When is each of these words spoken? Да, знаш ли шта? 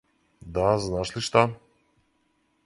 Да, 0.55 0.63
знаш 0.85 1.11
ли 1.17 1.23
шта? 1.27 1.45